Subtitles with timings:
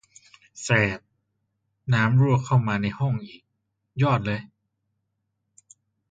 [0.61, 0.99] แสรด
[1.93, 3.41] น้ำรั่วเข้ามาในห้องอีก
[4.01, 4.41] ยอดเลย